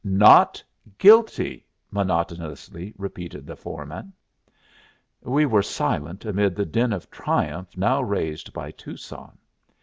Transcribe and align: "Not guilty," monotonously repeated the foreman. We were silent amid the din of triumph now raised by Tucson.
"Not 0.03 0.63
guilty," 0.97 1.67
monotonously 1.91 2.91
repeated 2.97 3.45
the 3.45 3.55
foreman. 3.55 4.13
We 5.21 5.45
were 5.45 5.61
silent 5.61 6.25
amid 6.25 6.55
the 6.55 6.65
din 6.65 6.91
of 6.91 7.11
triumph 7.11 7.77
now 7.77 8.01
raised 8.01 8.51
by 8.51 8.71
Tucson. 8.71 9.37